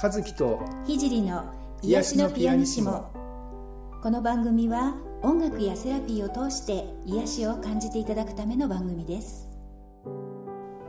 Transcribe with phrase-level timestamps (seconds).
[0.00, 3.10] 和樹と聖の癒しのピアニシモ。
[4.00, 9.48] この番組は音楽やセラピーを通して癒しを感じていただくための番組です。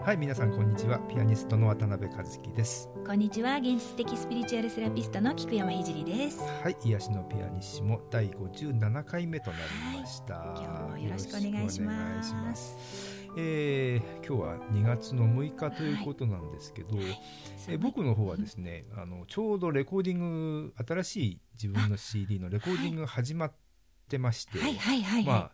[0.05, 0.99] はい皆さんこんにちは。
[0.99, 2.87] ピアニストの渡辺和樹です。
[3.03, 3.55] こんにちは。
[3.55, 6.41] 現実的スピリチュアルセラピストの菊山聖です。
[6.61, 9.57] はい癒しのピアニシモ第57回目とな
[9.95, 17.05] りました、はい、今日もよろしくお願いしますえー、今日は2月の6日ということなんですけど、はい、
[17.69, 23.53] えー、僕の方はですね、 あのちょうどレコーディング新しい自分の CD のレコーディングが始まっ
[24.09, 25.51] てまして、はいはいはい、まあ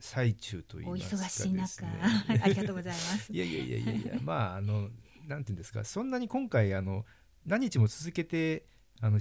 [0.00, 3.30] 最中と言いますか、ね、お忙しい中ありがとうございます。
[3.32, 4.90] いやいやいやいやいやまああの
[5.26, 7.06] なんていうんですかそんなに今回あの
[7.46, 8.66] 何日も続けて
[9.00, 9.20] あの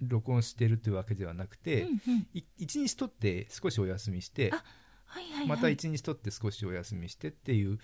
[0.00, 2.26] 録音してるというわけではなくて、うんうん、
[2.58, 4.52] 一日取って少しお休みして
[5.12, 7.78] はいはいはい、また一日取って少しお休みしてっていう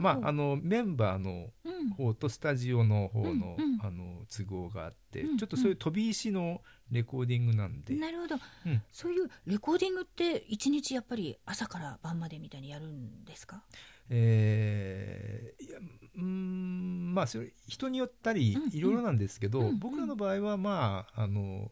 [0.00, 1.50] まあ、あのメンバーの
[1.96, 6.60] 方とスタジオの方のうん、あの都合があって、うんうん、ちょっとそういう飛び石の
[6.90, 7.94] レコーディングなんで。
[7.94, 13.62] なるほど、うん、そういうレコーディングって一日やっぱり朝から晩までみたいにやるんですか？
[14.10, 15.78] えー、いや
[16.16, 21.70] うんまあそれ人によったりいろいろなんですけど、うんうん、僕らの場合はまああの、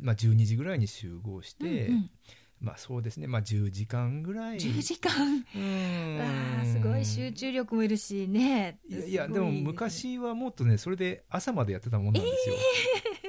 [0.00, 2.10] まあ、12時ぐらいに集合して、うんうん
[2.60, 4.56] まあそうですね、まあ10時間ぐらい。
[4.56, 5.12] 10時間
[5.54, 6.66] うん。
[6.66, 8.78] すごい集中力もいるしね。
[8.88, 12.54] いやいや、でも昔はもっとね、それで朝までやってたもんなんですよ。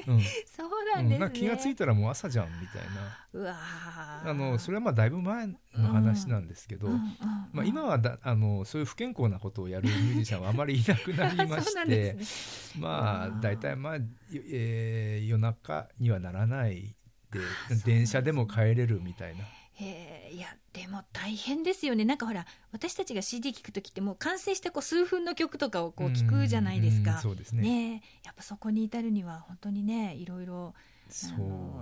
[0.05, 3.17] えー、うん、そうなんですね、うん、気が付いたらもう朝じゃんみたいな。
[3.33, 3.55] うわ
[4.25, 5.57] あの、それはまあだいぶ前の
[5.89, 7.00] 話なんですけど、うんうん、
[7.53, 12.17] まあ今はだあのそういう不健康なことをやるミュージシャンはあまりいなくなりまして、ね、
[12.80, 13.95] まあ大体まあ、
[14.52, 16.95] えー、夜中にはならないで
[17.85, 19.44] 電車でも帰れるみたいな。
[19.81, 22.03] へいやでも大変ですよね。
[22.03, 27.19] なんかほら私たちが CD 聴く時ってもう完成してこう数分の曲とかをこう聴くじゃないですか。
[27.19, 30.73] そうですね、ね、やっぱそこに至るには本当にねいろいろ
[31.09, 31.29] そ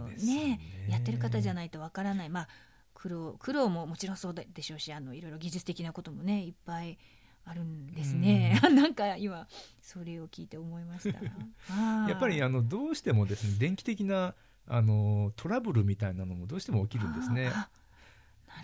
[0.06, 0.59] うですね、ね、
[0.90, 2.30] やってる方じゃないとわからない。
[2.30, 2.47] まあ
[2.94, 6.97] 苦労苦労ももちろんそうでしょうしあのいろいろ技術的なこともねいっぱい
[7.46, 8.59] あるんですね。
[8.74, 9.47] なんか今
[9.81, 11.19] それを聞いて思いました。
[12.07, 14.36] やっぱりあのどうしてもですね電気的な
[14.68, 17.52] あのトラブルみたいなのもどうしても起きるんですね。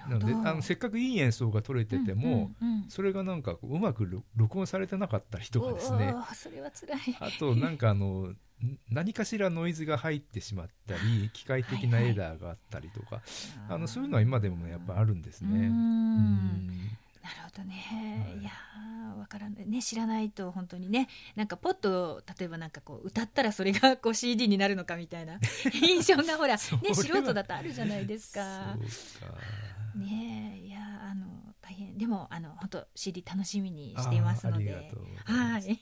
[0.10, 7.18] なのであのせっかくいい演奏が取れてても、うんうんうん、それがなんかうまく録音されてなかったりとかですねそれは辛い。
[7.20, 8.34] あとなんかあの
[8.90, 13.22] 何かしらノイズが入ってしまったり機械的なエラーがあったりとか、は
[13.58, 15.68] いはい、あのそういうのは今でもやっぱあるんですね。
[15.68, 18.52] うんなるほどね、はい、いや
[19.18, 25.40] わからないね知らないと本当にねなんかポッと例えばなんかこう歌ったらそれが こう CD になるのかみたいな
[25.74, 26.60] 印象がほらね
[26.94, 28.78] 素人だとあるじゃないですか。
[29.96, 30.80] ねいや
[31.10, 31.26] あの
[31.62, 31.98] 大変。
[31.98, 34.92] でもあの本当 CD 楽しみにしていますので。
[35.24, 35.80] はい。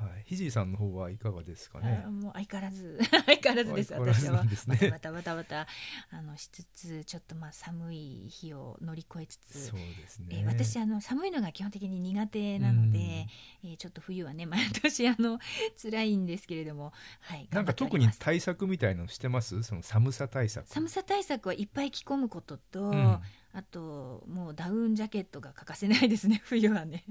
[0.00, 2.04] はい、ひじいさんの方はいかがですかね？
[2.08, 3.92] もう相変わらず 相変わらずです。
[3.94, 5.66] 私は、ね、バタバタバタ
[6.10, 10.26] あのしつつちょっとまあ寒い日を乗り越えつつ、そうですね。
[10.30, 13.26] えー、私あの寒いのが基本的に苦手なので、
[13.64, 15.40] えー、ちょっと冬はね 毎年あの
[15.82, 17.48] 辛いんですけれども、はい。
[17.50, 19.62] なんか特に対策みたいなのしてます？
[19.62, 20.68] その寒さ対策。
[20.68, 22.90] 寒さ対策はいっぱい着込むことと。
[22.90, 23.20] うん
[23.52, 27.04] あともうダウンジャケットが欠かせないですね 冬はね。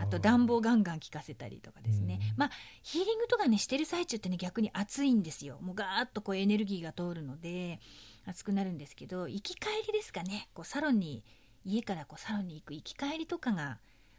[0.00, 2.50] あと暖房ガンガン効かせたりとかですね、まあ
[2.82, 5.58] ヒーリングとかねしてる最中ってね逆に暑いんですよ。
[5.60, 7.80] もうガーッとこうエネルギーが通るので
[8.26, 10.48] 暑くなるんですけど行き帰りですかね。
[10.54, 11.24] こうサロンに
[11.64, 13.78] 家からこうサロンに行く行き帰りとかが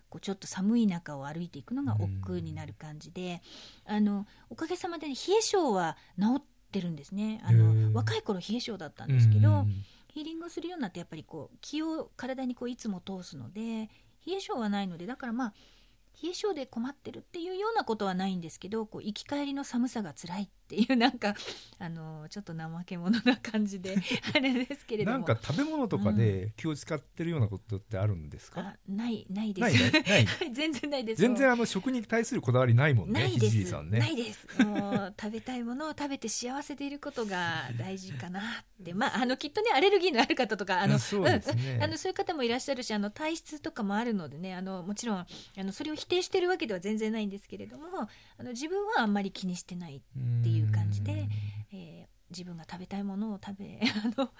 [0.10, 3.42] こうちょっと寒い中を歩いていくのが億劫になる感じで、
[3.86, 7.42] あのおかげさまで、ね、冷え性は治ってるんですね。
[7.46, 9.66] あの若い頃冷え性だったんですけど、
[10.14, 13.90] ヒーリングするようになってやっぱりこう気を体にこういつも通すので
[14.28, 15.54] 冷え性はないのでだからまあ
[16.22, 21.36] 冷え性で困ってるっていうようなことはないんですけどこう生き返りの寒さが辛いっていうなんか
[21.80, 23.98] あのちょっと怠け者な感じで
[24.34, 25.18] あれですけれども。
[25.18, 29.92] なんか食べ物とかで気を使ってるようなことってあるんですか、うん、ないないです。
[30.54, 31.22] 全然ないです。
[31.22, 34.48] 全然あの食に対するこだわりないもんねないです、ね、ないです。
[34.64, 38.44] もう食べたいものを食べて幸せでいることが大事かなっ
[38.84, 38.94] て。
[38.96, 41.42] まああのきっとねアレルギーのある方とかあのそう、ね。
[41.76, 45.28] うん、あのそういう方もいらっしゃるしあの体質とかもあるのでねあのもちろんあ
[45.58, 47.86] のそれを否定してるわけでは全然ないんですけれども
[48.38, 51.28] あの自分はあんまり気にしてないっていう感じで、
[51.72, 54.32] えー、自分が食べたいものを食べ あの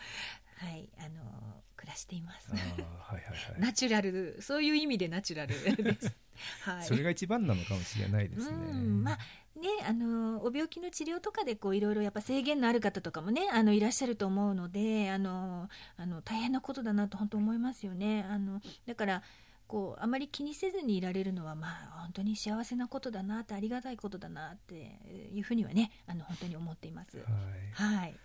[0.58, 2.52] はいあの暮らしています。
[2.52, 6.16] はいはいはい、ナチュラルそういう意味でナチュラルです。
[6.62, 6.86] はい。
[6.86, 8.58] それが一番なのかもしれないですね。
[8.74, 9.18] まあ
[9.60, 18.24] ねあのお病気の治療とかでこういろいろやっぱ制限のある方とかもねあのいらっしゃると思うのであのあの大変なことだなと本当思いますよね。
[18.30, 19.24] あのだから
[19.72, 25.00] こうあまり気にせずにいられるのはまあ本当に幸せなことだなってありがたいことだなって
[25.34, 27.16] いうふうにはねあの本当に思っています。
[27.16, 28.16] はい、はい。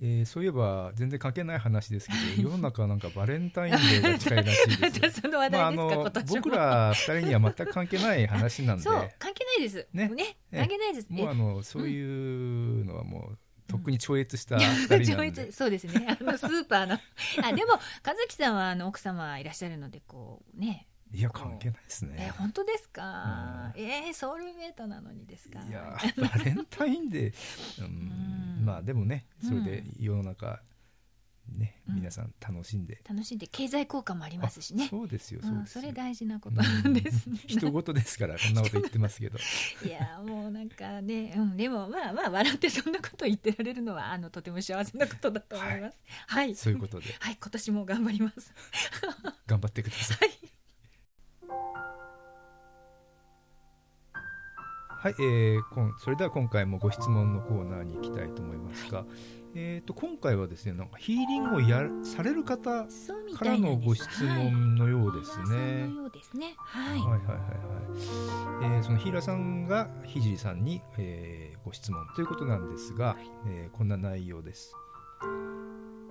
[0.00, 5.22] えー、そういえば全然関係ない話ですけど 世の中なんかバレンタインデーが近いらしいです
[6.28, 8.84] 僕ら二人には全く関係ない話なんで。
[8.84, 9.88] そう関係ないです。
[9.92, 10.08] ね。
[10.08, 11.10] ね関係ないです。
[11.10, 14.64] もうあのそういうのはもう、とっくに超越した二
[15.04, 16.16] 人なんで、うん、そうですね。
[16.20, 16.94] あのスーパーの。
[16.94, 17.72] あでも
[18.06, 22.16] 和樹さんはあの奥様いらっしゃるのでこうねいや関係ないですね。
[22.18, 23.72] えー、本当ですか？
[23.76, 25.60] うん、えー、ソウルメイトなのにですか？
[25.60, 27.34] いやバレンタインデー、
[27.80, 30.62] うん、うん、まあでもねそれで世の中、
[31.50, 34.86] ね、皆さん楽しんで、楽しんで経済効果もありますしね。
[34.88, 35.40] そうですよ。
[35.66, 37.38] それ大事なことなんですね。
[37.46, 39.38] 人事ですからこんなこと言ってますけど。
[39.84, 46.02] いやもうなんかね、うんでもまあまあ笑ってそんなこと言ってられるのはあのとても幸せなことだと思います。
[46.28, 46.46] はい。
[46.46, 47.12] はい、そういうことで。
[47.18, 48.54] はい今年も頑張ります。
[49.46, 50.30] 頑張ってください。
[55.02, 59.04] はいはい、えー、こんそれでは今回もご質問のコーナーに行きたいと思いますが、
[59.52, 62.84] えーと、今回はですねなんかヒーリングをやされる方
[63.34, 66.54] からのご質問のようですね。
[66.56, 68.76] はい、はいはいはいはい。
[68.76, 73.16] えー、そのヒーラーさんがひじりさんに、えー、ご質問ということなんですが、はい、
[73.48, 74.72] えー、こんな内容です。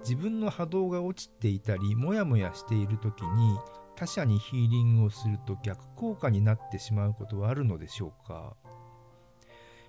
[0.01, 3.57] 自分の波動が落ちていたりもやもやしている時に
[3.95, 8.57] 他者にヒーリングをすると逆効果になってしまうことはあるのでしょうか？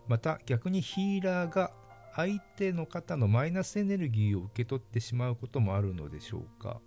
[0.08, 1.72] また逆にヒーラーが
[2.14, 6.80] 相手の方のマイナスエネルギーを受け取ってしまうこともあるのでしょうか？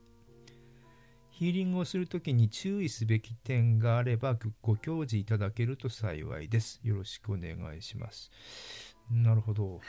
[1.31, 6.79] ヒーリングをするときに注意すべき点があればご教示いただけると幸いです。
[6.83, 8.31] よろしくお願いします。
[9.11, 9.73] なるほど。
[9.73, 9.81] はい、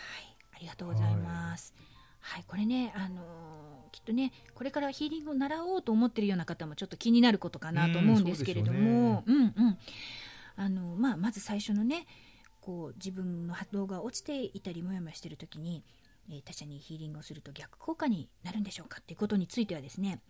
[0.54, 1.74] ありがとうございます。
[2.20, 9.78] はい、はい、これね、あのー、きっとね、これからヒーリングを習おうと思ってるような方もちょっと気になることかなと思うんですけれども、うん、ね、うんうん
[10.56, 12.06] あのまあ、まず最初のね、
[12.66, 15.84] こう自分の波動が落ちていたりもやもやしている時に、
[16.28, 20.20] えー、他者にヒーリングをすると逆効果になるんでしょうかっていうことについてはですね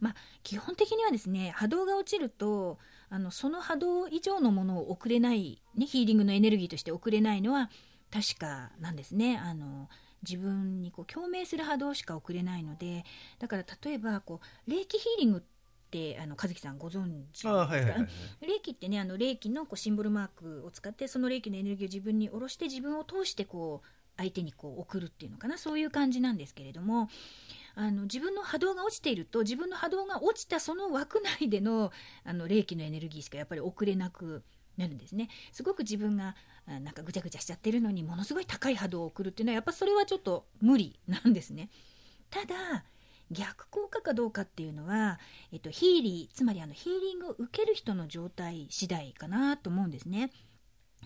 [0.00, 2.78] まあ、基本的にはですね波動が落ちると
[3.10, 7.68] あのその波動以上のものを送れない、ね、ヒーリングのエネルギーとして送れないのは
[8.10, 9.36] 確かなんですね。
[9.36, 9.90] あの
[10.22, 13.04] 自分にこう共鳴する波動しか送れないので
[13.38, 15.42] だから例えばこう霊気ヒーリングっ
[15.90, 18.08] ってあの和樹さんご存知ですか、はいはいはい、
[18.46, 25.58] 霊気ってねあの霊気のこうシンボルマークを使ってその霊気のエネルギーを自分に下ろして自分を通してこう相手にこう送るっていうのかな？
[25.58, 27.08] そういう感じなんですけれども
[27.74, 31.90] あの自分の波動が落ちていると自分の波動が落ちたその枠内での
[32.24, 34.42] あの霊気のエネルギーしかやっぱり送れなく
[34.76, 35.28] なるんですね。
[35.52, 41.68] すごく自分がなんかぐちゃぐちゃしちゃってるのにものすごい高い波動を送るっていうのはやっぱそれはちょっと無理なんですね。
[42.30, 42.84] ただ
[43.30, 45.18] 逆効果かどうかっていうのは、
[45.52, 50.30] えっと、ヒーリーつまりあのヒーリングを受ける人の状態次第かなと思うんですね。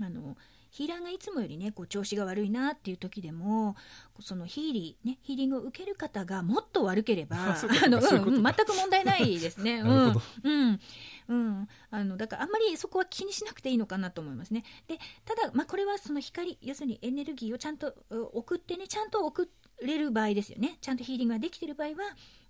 [0.00, 0.36] あの
[0.74, 3.76] ヒーラーがいつもよりねこう調子が悪いなっていう時でも
[4.18, 9.82] そのヒーリーねヒーリングを受ける方がもっと悪ければ あの、うん、全く問題ないですね。
[9.86, 10.80] うん、うん
[11.28, 14.64] うん、あのだからあんまりそこは気にしなくていいのかなと思いますね。
[14.88, 19.48] でただ、まあ、これはその光要するにエネルギーをちゃんと送ってねちゃんと送
[19.80, 20.78] れる場合ですよね。
[20.80, 21.94] ちゃんとヒーリングができている場合は、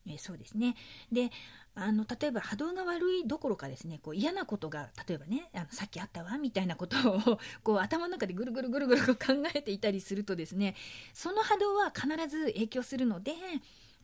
[0.07, 0.77] えー、そうですね。
[1.13, 1.31] で、
[1.77, 10.75] あの例えば波動が悪いどころかですねこう嫌なことが例えばねあのさっきあったわみたいなことをこう頭の中でぐるぐるぐるぐる考えていたりするとですね
[11.13, 13.33] その波動は必ず影響するので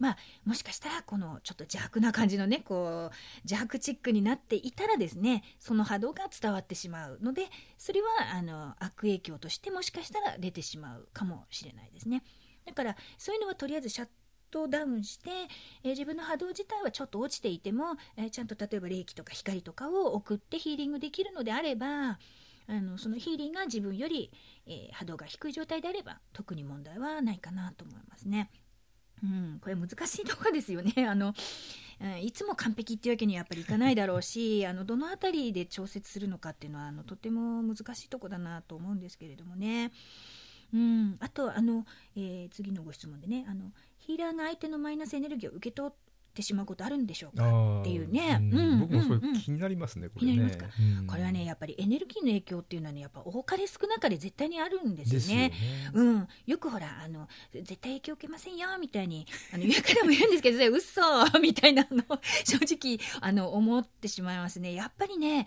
[0.00, 12.24] まあ、もしかしたらこのちょっと邪悪な感じのねこう邪悪チックになっていたらですねその波動が伝わってしまうのでそれはあの悪影響としてもしかしたら出てしまうかもしれないですね。
[12.64, 14.08] だからそういうのはとりあえずシャッ
[14.50, 15.30] トダウンして、
[15.82, 22.18] えー、自分の波動自体はちょっと落ちていても、えー、ちゃんと例えば冷気とか光とかを送ってヒーリングできるのであれば
[22.68, 24.30] あのそのヒーリングが自分より、
[24.66, 28.50] えー、波動が低い状態であれば特に問題はないかなと思いますね。
[29.22, 30.94] うん、これ難しいとこですよね。
[31.06, 31.34] あの、
[32.22, 39.92] いつも完璧っていうわけにはやっぱりいかないだろうし、 あの、どの辺りで調節するのかっていうのは、あの、とても難しいとこだなと思うんですけれどもね。
[40.72, 41.84] うん、あとあの、
[42.16, 43.72] えー、次のご質問でねあの
[44.10, 45.92] ヒーラーが相手のマイナスエネルギーを受け取っ
[46.34, 47.80] てしまうことあるんでしょうか？
[47.80, 50.58] っていうね、うんうん、僕もそれ気になりますね、これね、
[51.06, 55.44] これはねやっぱりエネルギーの影響っていうのはねやっぱ多かれ少なかれ絶対にあるんですよね。
[55.44, 55.52] よね。
[55.94, 61.00] うん、よくほらあの絶対影響受けませんよみたいに あの言う方もいるんですけど嘘
[61.40, 62.02] みたいなの
[62.44, 64.74] 正直あの思ってしまいますね。
[64.74, 65.46] やっぱりね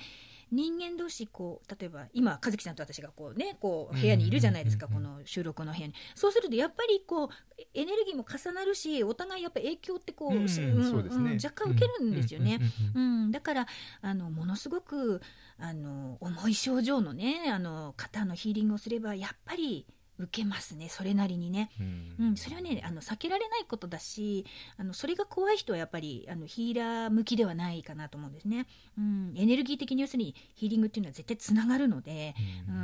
[0.53, 5.93] 人間同士こう例えば今和樹さんと私がこうねこう部屋にいるじゃないですか、この収録の部屋に。
[6.15, 7.29] そうするとやっぱりこう
[7.74, 12.60] エネルギーも重なるしお互いやっぱ影響ってこう,、うん若干受けるんですよね、
[12.95, 13.67] うんだから
[14.01, 15.22] あのものすごく
[15.57, 19.88] あの重い症状のねあの方のヒーリングをすればやっぱり
[20.20, 21.84] 受けますねそれなりにね、う
[22.24, 24.46] ん、うん、それはねあの避けられないことだし
[24.77, 28.67] あのそれが怖い人はやっぱりあのヒーラー向きではないかなと思うんですね、
[28.98, 32.36] うん、エネルギー的に要するにヒーリングっていうのは絶対つながるので、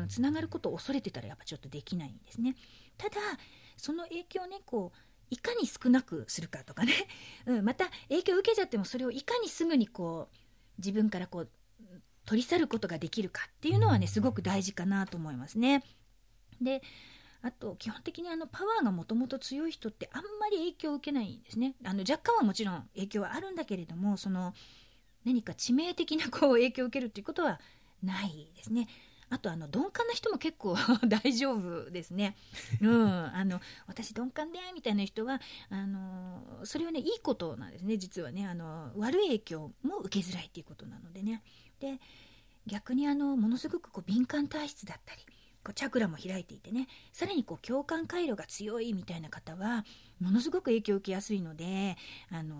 [0.02, 2.56] うん、つながることを恐れてたらやっぱちょっとできないんですね。
[2.98, 3.16] ただ
[3.78, 4.98] その影響をねこう
[5.30, 6.94] いかに少なくするかとかね、
[7.46, 10.36] うん、また影響を受けちゃってもそれをいかにすぐにこう
[10.80, 11.50] 自分からこう
[12.26, 15.84] 取り去ることができるかっていうのはねすごく大事かなと思いますね。
[16.62, 16.82] で
[17.42, 24.54] あと基本的にあのパワーがもともと強い人ってあんまり影響を受けないんですねあの若干はもちろん影響はあるんだけれどもその
[25.26, 27.60] 何か致命的なこう影響を受けるっていうことは
[28.04, 28.88] ないですね。
[29.32, 32.36] あとあの鈍感な人も結構 大丈夫ですね。
[32.82, 41.44] うん、あの私鈍感でみたいな人はあのそれはねいいことなんですね実はねあの悪い影響も受けづらいっていうことなのでね。
[41.80, 42.00] で
[42.66, 45.26] 逆にあのものすごくこう敏感体質だったり
[45.64, 49.86] こうチャクラも開いていてねさらにこう共感回路が強いみたいな方は
[50.20, 51.98] ものすごく影響を受けやすいので、
[52.32, 52.58] あのー、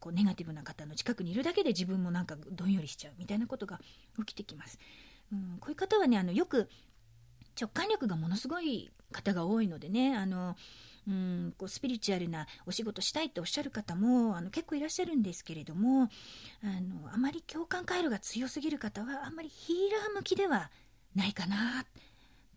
[0.00, 3.80] こうネガティブな方の近くにいるだけで自分もなんかどんよりしちゃうみたいなことが
[4.18, 4.78] 起きてきます。
[5.32, 6.68] うん、こういう方はねあのよく
[7.58, 10.56] 直感力がものすごい方が多いのでねあの
[11.06, 16.08] うんこうスピリチュアルなお仕事したいっておっしゃる方もあの結構いらっしゃるんですけれども
[16.62, 20.70] あのあまり共感回路が強すぎる方はあんまりヒーラー向きでは
[21.14, 21.84] ないかな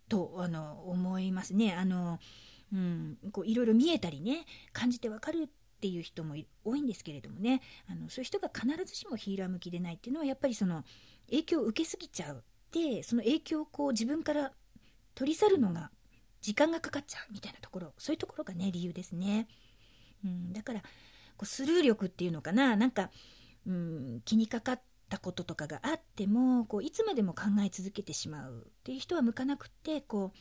[0.10, 1.74] とあの思いますね。
[1.74, 2.20] あの
[2.74, 5.48] うん、こういろいろ見えたりね感じてわかるっ
[5.80, 10.84] ていう人も多いんですけれどもねあのそういう人が必ずしもヒーラー向きでないっていうのはやっぱりその
[11.30, 14.52] 影響を受けすぎちゃうでその影響をこう自分から
[15.14, 15.92] 取り去るのが
[16.42, 19.48] 時間がかかっちゃうみたいなところそういうところがね理由ですね。
[20.24, 23.10] うん、だからこうスルー力っていうのかななんか、
[23.68, 30.32] うん、気にかかったこととかがあってもこういつまでも考え続けてしまうっていう人は向かなくってこ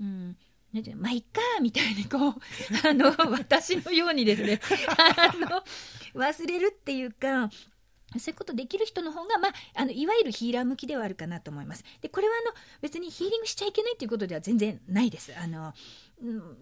[0.00, 0.36] う、うん、
[0.72, 2.32] なんてうのまあいっかみたいにこう
[2.88, 4.60] あの私のようにですね
[5.18, 5.62] あの
[6.20, 7.50] 忘れるっていうか
[8.18, 11.84] そういうことできる人の方が、まあ、あのいわゆるヒーラー向きではあるかなと思います。
[12.00, 15.32] でこれはあの別にヒーリングしちゃいけないということでは全然ないです。
[15.36, 15.72] あの、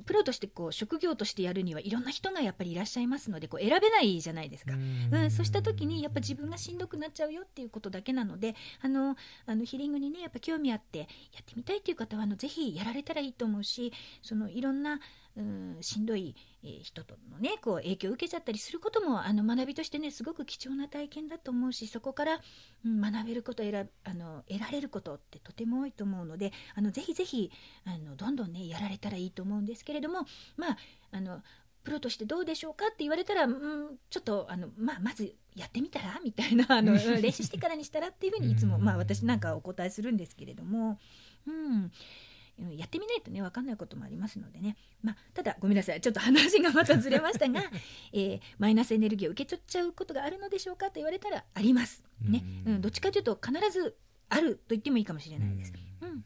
[0.05, 9.17] プロとしてこう職業としてやるにはいろんな人がやっぱりいらっしゃいますのでこう選べないじゃないですか、うん、そうした時にやっぱ自分がしんどくなっちゃうよっていうことだけなのであの
[9.47, 11.09] あのヒーリングにねやっぱ興味あってやっ
[11.45, 13.93] てみたいという方はあのぜひやられたらいいと思うし
[14.23, 15.01] そのいろんな
[15.37, 22.41] うんしんどい、え人とのねこう影響を受けちゃったりすることもあの学びとしてねすごく貴重な体験だと思うしそこから、
[22.85, 27.51] うん、学べること選あの得られることってとても多いと思うのであのぜひぜひ
[27.85, 30.77] あのどんどんねやられたらいいと思うんですけれどもまあ
[31.13, 31.41] あの
[31.83, 40.99] プロとしてどうでしょうかって言われたら、うん、ちょっとあの、まあ、まずやってみたらみたいなあの練習してからにしたらっていうふうにいつも、まあ、私なんかお答えするんですけれども。
[41.47, 41.91] うん
[42.71, 46.01] やってみないとね分かんないこともありますのでね、まあ、ただごめんなさい。
[46.01, 47.63] ちょっと話がまたずれましたが、
[48.13, 52.45] えー、マイナスエネルギーを受け取っちゃうことがあるのでしょうかと言われたらあります、ね。
[52.67, 53.97] うん、どっちかというと必ず
[54.29, 56.25] あると言ってもいいかもしれないです、うん、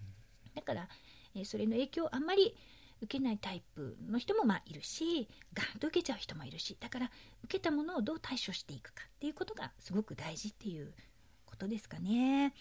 [0.55, 0.89] だから、
[1.35, 2.55] えー、それの影響をあんまり
[3.03, 7.11] 受けないタイプの人もまあいるしガンと受けちゃう人もいるしだから
[7.45, 10.93] 受けたものをどう対処していくかっていうことがすごく大事っていう
[11.45, 12.55] ことですかね。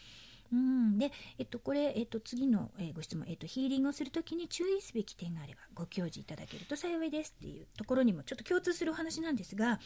[0.51, 9.79] うん、で、えっと、これ、えっと、次の、えー、ご質問、えっと、ヒーリングをするときに注意すべき点があればご教示いただけると幸いですっていうところにもちょっと共通するお話なんですがや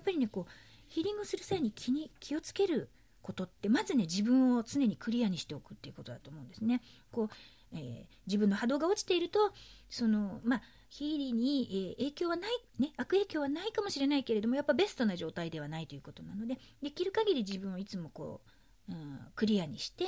[0.00, 0.52] っぱりねこう
[0.88, 2.88] ヒーリングする際に気に気をつける
[3.22, 6.82] ことってまずね自分を常にクリアにしておくっていうことだと思うんですね。
[7.10, 7.28] こう
[7.74, 9.52] えー、自分の波動が落ちていると
[9.90, 18.50] その、まあ、ヒーリーに、えー、影響はない、ね、悪影響はないかもしれないけれどもやっぱベストな状態ではないということなのでできる限り自分をいつもこう
[18.88, 20.04] うん、クリアにして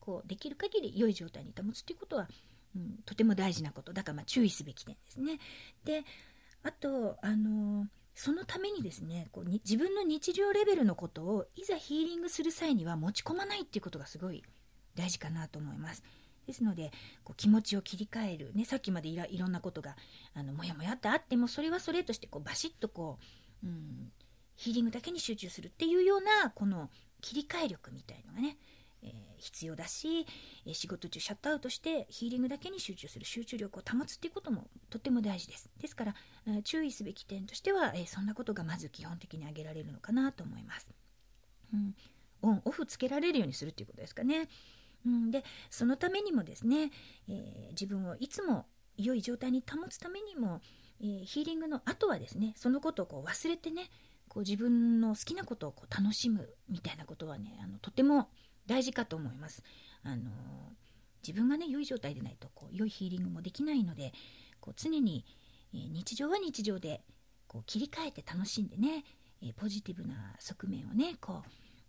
[0.00, 2.28] こうできる限り良い状態に保つということは、
[2.74, 5.38] うん、とても大事なことだからま注意すべき点ですね。
[5.84, 6.04] で
[6.62, 14.42] あとあのそのためにですねこうに自分の日常レベルのことをいざヒーリングする際には持ち込まないっていうことがすごい
[14.94, 16.02] 大事かなと思います。
[16.46, 16.92] ですので
[17.24, 19.96] こう気持ちを切り替える、ね、さっきまでいろんなことが
[20.32, 23.18] あのもやもやってあってもそれはそれとしてこうバシッとこ
[23.64, 24.12] う、うん、
[24.54, 26.88] ヒーリングだけに集中するっていうようなこの
[27.26, 28.56] 切り替え力みたいのがね、
[29.02, 30.26] えー、必要だし、
[30.64, 35.68] え仕事中シャットアウトしてヒーリングだけに集中する集中力を保つっていうこともとっても大事です。
[35.80, 36.14] ですから、
[36.46, 40.88] え注意すべき点としては、えそんなことがまず基本的に挙げられるのかなと思います。
[41.74, 41.96] うん
[42.42, 44.48] オンオフつけられるようにするっていうことですかね。
[45.04, 46.90] うん、でそのためにもですね、
[47.28, 48.66] えー、自分をいつも
[48.96, 50.60] 良い状態に保つためにも、
[51.00, 53.90] えー、ヒーリングの後はですねそのことをこう忘れてね
[54.36, 58.28] こう自分の好きなことをこう楽しむみたいなことはねあのとても
[58.66, 59.62] 大事かと思います。
[60.02, 60.30] あの
[61.26, 64.12] 自分がね良い状態でないとこう良いヒーリングもできないので
[64.60, 65.24] こう常に、
[65.72, 67.00] 日常は日常で
[67.46, 69.04] こう切り替えて楽しんでね、
[69.56, 71.42] ポジティブな側面をねこ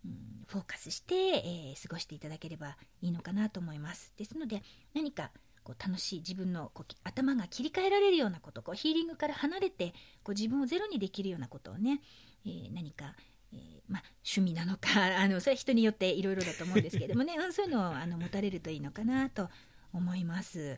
[0.06, 4.14] う、うん、フォーカスして、えー、過ごしていただければいいのかなと思います。
[4.16, 4.64] ですので
[4.94, 5.32] 何か
[5.66, 12.00] こう楽しい自分のこう頭が切り替えられるようなことこうヒーリングから離れてこう自分をゼロにできるようなことをね、
[12.46, 13.16] えー、何か、
[13.54, 14.90] えー、まあ、趣味なのか
[15.20, 19.50] あのそれは人によっていろいろだと思うんですけれどもね、うん、そういうのをあの持たれるといいのかなと
[19.94, 20.78] 思います。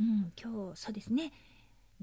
[0.00, 1.32] うん、今日そうですね。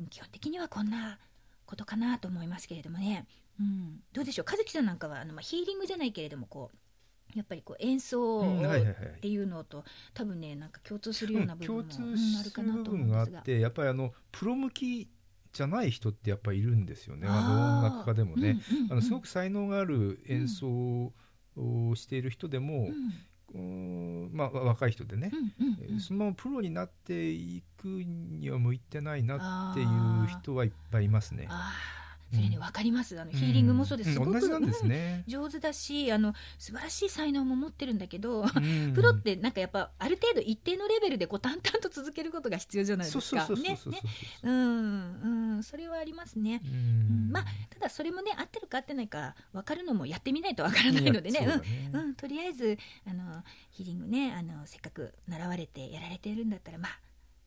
[0.10, 1.18] 基本的にはこんな
[1.66, 3.26] ことかなと思いますけれどもね、
[3.60, 4.46] うん、どうでしょう？
[4.50, 6.78] 和樹さんなんかはあの、まあ、ヒーリングじゃないけれどもこう
[7.38, 11.84] やっぱりこう演奏っていうのと、多分ねなんか共通するような部分も、
[12.40, 15.10] あるかなと思うんですが、やっぱりあのプロ向き
[15.56, 17.28] じゃない人ってやっぱりいるんですよね。
[17.30, 18.60] あの音楽家でもね、
[18.90, 22.90] あのすごく才能がある演奏をしている人でも、
[23.54, 25.32] うん、まあ、若い人でね、
[26.00, 31.48] そのままプロになっていくには向いてないなっていう人はいっぱいいますね。
[32.34, 33.20] それね分かります。
[33.20, 38.46] あのヒーリングもそうです、すごく、ね、 上手だしあの素晴らしい才能も持ってるんだけど、
[38.94, 43.48] プロってなんかやっぱある程度一定のレベルでこう淡々と続けることが必要じゃないですか。
[43.56, 43.80] ね
[44.44, 45.64] うんうん。
[45.64, 46.62] それはありますね。
[46.64, 47.30] うん。
[47.32, 51.40] まあただそれもね合ってるか合ってないか分かるのもやってみないと分からないのでね。
[51.42, 51.62] ね。
[51.94, 52.02] うん。
[52.02, 52.16] うん。
[52.16, 57.00] とりあえずあのヒーリングねあのせっかく習われてやられてるんだったらまあ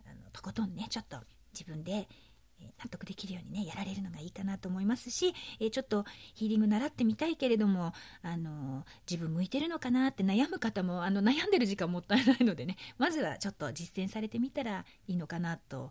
[0.06, 1.18] あのとことんねちょっと
[1.52, 2.08] 自分で
[2.78, 15.90] 納得できるようにねやられるのがいいかなと思いますし、えちょっとヒーリング習ってみたいけれどもあの自分向いてるのかなって悩む方もあの悩んでる時間もったいないのでねまずはちょっと実践されてみたらいいのかなと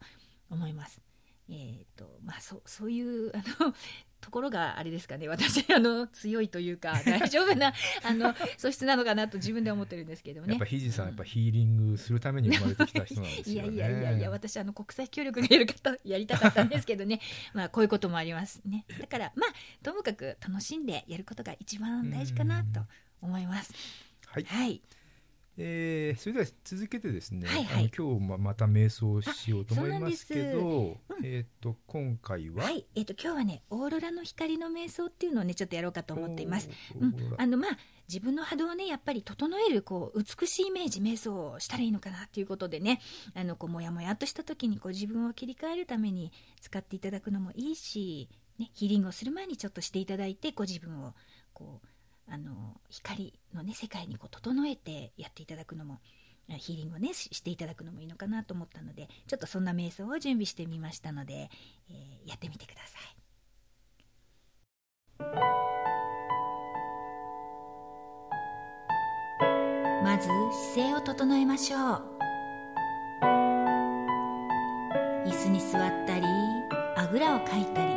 [0.50, 1.01] 思います。
[1.50, 3.74] えーとまあ、そそういうあの
[4.21, 5.27] ところがあれですかね。
[5.27, 10.53] 私あの強いというか 大丈夫なあの素質なのかなと自分で思ってるんですけどもね。
[10.53, 17.19] やっぱひじさん、やっぱヒーリングするために生まれてきた人なんですよ、ね、いやいやいやいや私あの国際協力がやる方やりたかったんですけどね。
[17.53, 18.86] まあこういうこともありますね。
[18.99, 22.82] だからまあともかく楽しんでやることが一番大事かなと
[23.21, 23.73] 思います。
[24.25, 24.82] はい、はい
[25.60, 32.86] えー、それでは続けてですね、はいはい、今日ままた瞑想しようと思いますけど、うん、えっ、ー、と今回は、はい。
[32.96, 36.70] えーと、今日はねオーロラの光の瞑想っていうのをねちょっとやろうかと思っています。
[37.00, 43.02] うん、あのまあ自分の波動をねやっぱり整えるこう美しいイメージ瞑想をしたらいいのかなということでね
[43.34, 51.15] あのこうもやもやっとした時にこう自分を切り替えるために使っていただくのもいいし、ね、ヒーリングをする前にちょっとしていただいてご自分を
[51.54, 51.88] こう
[52.29, 55.99] あの光のね世界にこう整えてやっていただくのも
[56.49, 61.49] ヒーリングをねしていただくのもいいのかなと思ったのでちょっとそんな瞑想を準備してみましたので、
[61.89, 63.17] えー、やってみてください。
[70.03, 70.29] まず
[70.73, 72.17] 姿勢を整えましょう
[75.27, 76.25] 椅子に座ったり
[76.95, 77.96] あぐらをかいたり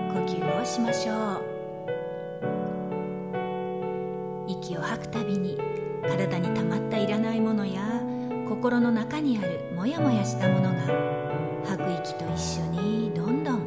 [0.61, 1.41] をしましょう。
[4.47, 5.57] 息を吐くたびに
[6.03, 7.81] 体にたまったいらないものや
[8.49, 10.81] 心の中にあるモヤモヤしたものが
[11.65, 13.60] 吐く息と一緒にどんどん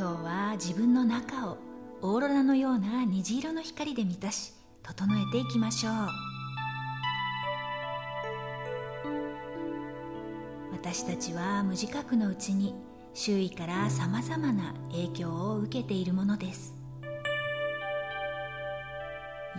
[0.00, 1.58] 今日は自分の中を
[2.00, 5.92] オーロラのような虹色の光で満たし整えていきましょう。
[10.72, 12.74] 私たちは無自覚のうちに
[13.12, 16.74] 周囲からさまざまな影響を受けているものです。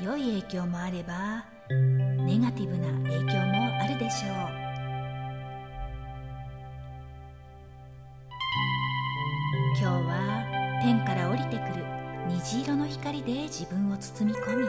[0.01, 4.60] 良い影響もあればネガティブな影響もあるでしょう。
[10.91, 11.85] 天から降りてくる
[12.27, 14.65] 虹色の光で自分を包み込み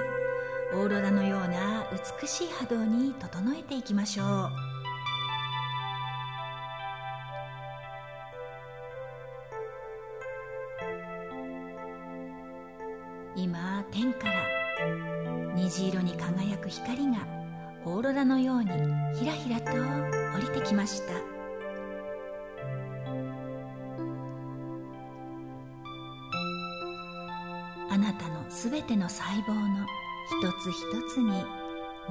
[0.73, 1.85] オーロラのような
[2.21, 4.51] 美しい波動に整えていきましょう。
[13.35, 14.35] 今天から
[15.57, 17.27] 虹色に輝く光が
[17.85, 18.71] オーロラのように
[19.19, 21.42] ひらひらと降りてきました。
[28.63, 29.85] すべての細胞の
[30.41, 31.45] 一つ一つに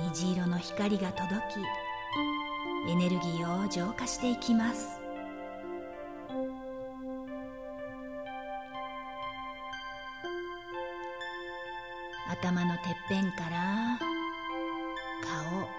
[0.09, 4.99] 虹色の光が届きエネルギーを浄化していきます。
[12.29, 13.97] 頭のてっぺんから
[15.23, 15.69] 顔。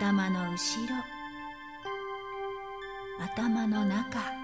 [0.00, 0.56] 頭の後
[0.88, 0.96] ろ。
[3.24, 4.37] 頭の中。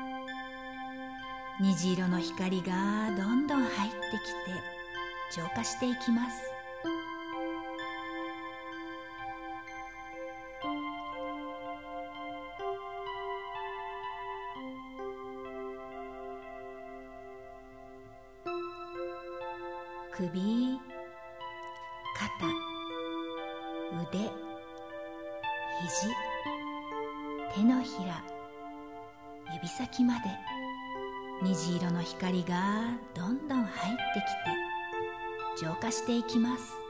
[1.60, 2.72] 虹色の光が
[3.16, 6.42] どんどん入ってきて浄化していきます。
[20.16, 20.78] 首
[22.16, 22.46] 肩
[24.02, 24.18] 腕
[25.82, 26.14] 肘
[27.54, 28.24] 手のひら
[29.52, 30.53] 指先まで。
[31.42, 34.20] 虹色の光がどんどん入って
[35.58, 36.83] きて浄化していきます。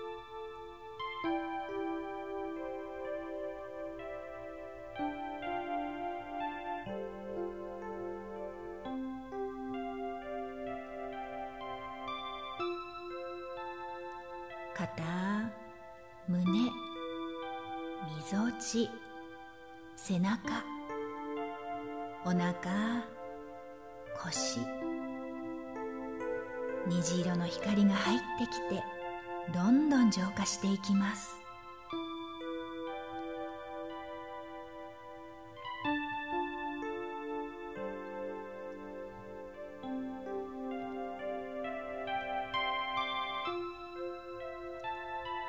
[30.65, 31.37] していきます。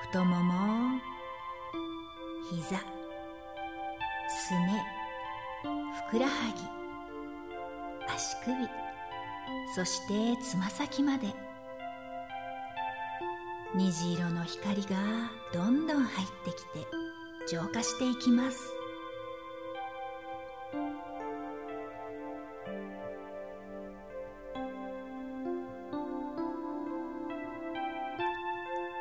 [0.04, 1.00] 太もも
[2.50, 2.78] 膝
[4.30, 4.86] すね
[6.10, 8.56] ふくらはぎ足首
[9.76, 11.55] そしてつま先まで。
[13.98, 14.98] 虹色の光が
[15.54, 16.86] どんどん入ってきて
[17.48, 18.74] 浄化していきます。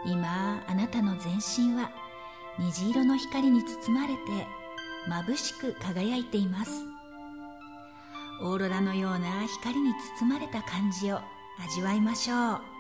[0.07, 1.91] 今あなたの全身は
[2.61, 4.47] 虹色の光に包まれて
[5.09, 6.71] 眩しく輝いています。
[8.43, 11.19] オーロラのような光に包まれた感じを
[11.65, 12.74] 味わいましょう。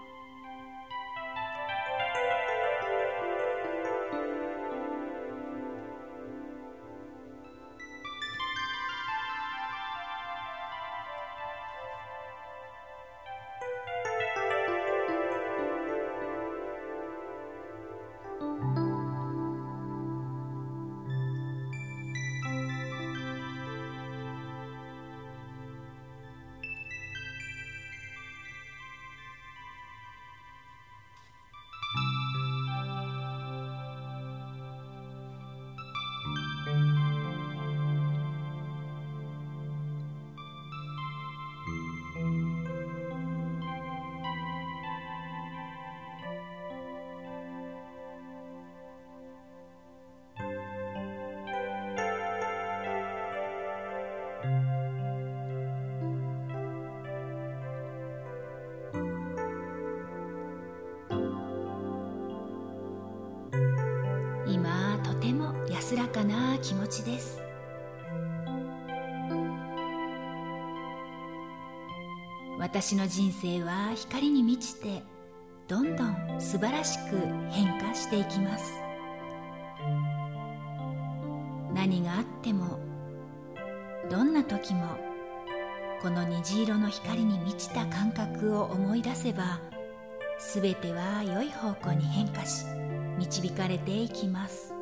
[65.94, 67.40] 安らかな気持ちです。
[72.59, 75.04] 私の人生は光に満ちて
[75.68, 77.16] どんどん素晴らしく
[77.50, 78.72] 変化していきます。
[81.72, 82.80] 何があっても
[84.11, 84.96] どんな時も
[86.02, 89.61] この虹色の光に満ちた感覚を思い出せば
[90.54, 92.64] 全ては良い方向に変化し
[93.16, 94.74] 導かれていきます。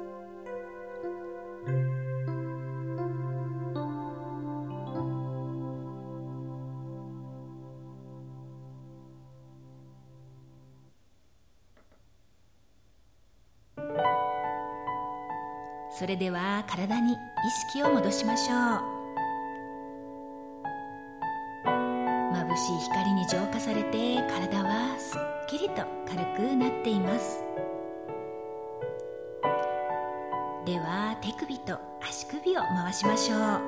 [16.03, 17.17] それでは体に意
[17.71, 18.59] 識を戻しましょう。
[22.35, 27.45] 眩しい光に浄化されて体はすっきりと軽くなっています。
[30.67, 33.61] では手首と足首を回しましょう。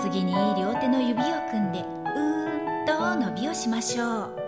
[0.00, 4.41] 次に両手の指を組んでうーんと伸びをしましょう。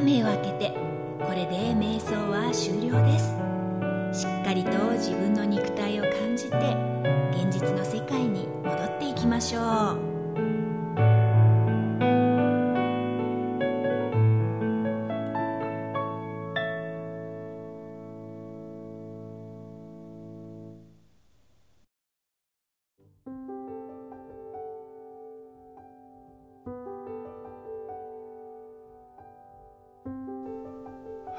[0.00, 0.74] 目を開けて
[1.18, 3.50] これで瞑想は終了です。
[4.12, 6.56] しっかりと自分の肉体を感じて
[7.32, 10.09] 現実の世界に戻っていきましょう。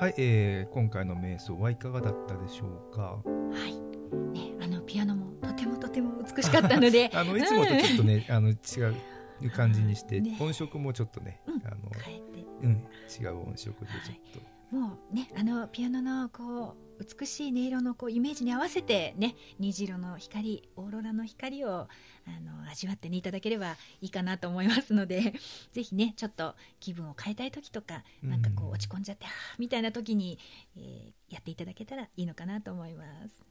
[0.01, 3.01] はい、えー、今回の瞑想はいかがだったでしょうか？
[3.01, 3.21] は
[3.67, 3.75] い、
[4.33, 8.53] ね、あのピアノもとてもとても美しかったので、 あのいつもとちょっとね、あの違
[9.45, 11.77] う感じにして、ね、音色もちょっとね、うん、あの、
[12.63, 14.39] うん、違う音色でちょっと。
[14.39, 14.61] はい。
[14.71, 21.87] もうねあのピアノのこう美しい音色のこうイメージに合わせてね虹色の光オーロラの光をあ
[22.43, 25.33] の味わってねいただければいいかなと思いますので
[25.71, 30.39] ぜひねちょっと気分を変えたい時とかなんかこう落ち込んじゃって、うん、みたいな時に、
[30.75, 33.43] えー、やっていただけたらいいのかなと思います。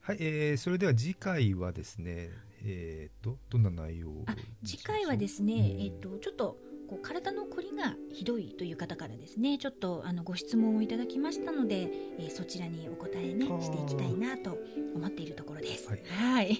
[0.00, 2.28] はい、えー、それでは次回はですね、
[2.62, 4.12] えーと、どんな内容
[4.62, 14.58] 次回はですね、えーとちょっとこう体のこりがひどいという方からですねちょっとあのご質問をいただきましたので、えー、そちらにお答えねしていきたいなと
[14.94, 15.88] 思っているところです。
[15.88, 15.98] はい。
[16.08, 16.58] はい、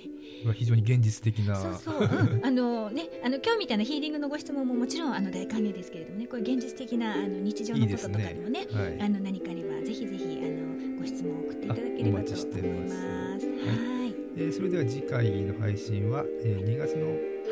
[0.54, 1.56] 非常に現実的な。
[1.56, 2.00] そうそう。
[2.00, 12.96] うん、あのねあの今日みたいなヒーリングのご質問ももちろんあの大歓迎ですけれどもねこれ現実的なあの日常のこととかにもね、ねはい、あの何かあればぜひぜひあのご質問を送っていただければと思います。
[12.96, 14.14] はい。
[14.36, 17.06] えー、それでは次回の配信は、えー、2月の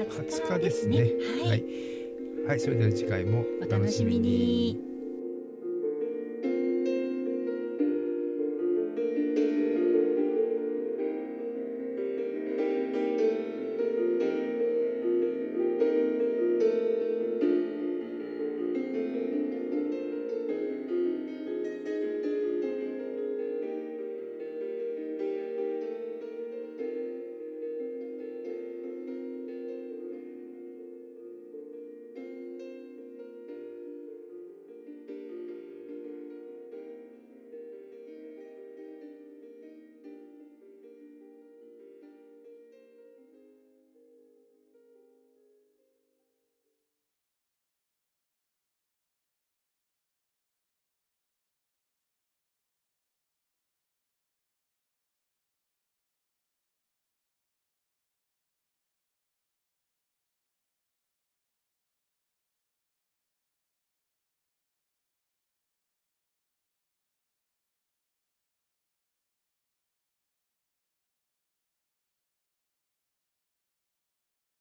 [0.05, 0.99] 20日ですね。
[0.99, 1.05] は
[1.47, 2.02] い、はい
[2.47, 4.92] はい、それでは次回もお楽しみに。